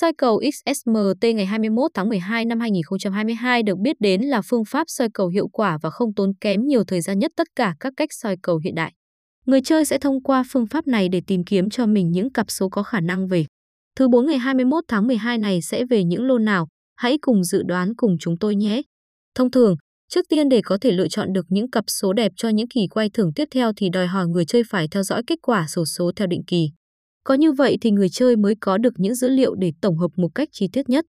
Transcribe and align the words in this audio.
Soi 0.00 0.12
cầu 0.18 0.40
XSMT 0.52 1.24
ngày 1.34 1.46
21 1.46 1.90
tháng 1.94 2.08
12 2.08 2.44
năm 2.44 2.60
2022 2.60 3.62
được 3.62 3.78
biết 3.78 3.96
đến 4.00 4.22
là 4.22 4.42
phương 4.42 4.64
pháp 4.64 4.84
soi 4.88 5.08
cầu 5.14 5.28
hiệu 5.28 5.48
quả 5.48 5.78
và 5.82 5.90
không 5.90 6.14
tốn 6.14 6.32
kém 6.40 6.66
nhiều 6.66 6.84
thời 6.84 7.00
gian 7.00 7.18
nhất 7.18 7.32
tất 7.36 7.46
cả 7.56 7.74
các 7.80 7.92
cách 7.96 8.08
soi 8.12 8.36
cầu 8.42 8.60
hiện 8.64 8.74
đại. 8.74 8.92
Người 9.46 9.60
chơi 9.60 9.84
sẽ 9.84 9.98
thông 9.98 10.22
qua 10.22 10.44
phương 10.50 10.66
pháp 10.66 10.86
này 10.86 11.08
để 11.08 11.22
tìm 11.26 11.44
kiếm 11.44 11.70
cho 11.70 11.86
mình 11.86 12.10
những 12.10 12.32
cặp 12.32 12.50
số 12.50 12.68
có 12.68 12.82
khả 12.82 13.00
năng 13.00 13.28
về. 13.28 13.44
Thứ 13.96 14.08
4 14.08 14.26
ngày 14.26 14.38
21 14.38 14.84
tháng 14.88 15.06
12 15.06 15.38
này 15.38 15.62
sẽ 15.62 15.84
về 15.84 16.04
những 16.04 16.26
lô 16.26 16.38
nào? 16.38 16.68
Hãy 16.96 17.18
cùng 17.20 17.44
dự 17.44 17.62
đoán 17.62 17.94
cùng 17.96 18.16
chúng 18.20 18.38
tôi 18.38 18.56
nhé. 18.56 18.82
Thông 19.34 19.50
thường, 19.50 19.76
trước 20.08 20.24
tiên 20.28 20.48
để 20.48 20.60
có 20.64 20.78
thể 20.80 20.90
lựa 20.90 21.08
chọn 21.08 21.32
được 21.32 21.46
những 21.48 21.70
cặp 21.70 21.84
số 21.88 22.12
đẹp 22.12 22.32
cho 22.36 22.48
những 22.48 22.68
kỳ 22.68 22.80
quay 22.90 23.10
thưởng 23.10 23.32
tiếp 23.34 23.48
theo 23.50 23.72
thì 23.76 23.88
đòi 23.92 24.06
hỏi 24.06 24.26
người 24.26 24.44
chơi 24.44 24.62
phải 24.70 24.88
theo 24.90 25.02
dõi 25.02 25.22
kết 25.26 25.38
quả 25.42 25.66
sổ 25.68 25.84
số 25.84 26.12
theo 26.16 26.26
định 26.26 26.42
kỳ. 26.46 26.68
Có 27.28 27.34
như 27.34 27.52
vậy 27.52 27.78
thì 27.80 27.90
người 27.90 28.08
chơi 28.08 28.36
mới 28.36 28.54
có 28.60 28.78
được 28.78 28.94
những 28.96 29.14
dữ 29.14 29.28
liệu 29.28 29.54
để 29.54 29.72
tổng 29.80 29.98
hợp 29.98 30.10
một 30.16 30.34
cách 30.34 30.48
chi 30.52 30.68
tiết 30.72 30.88
nhất. 30.88 31.06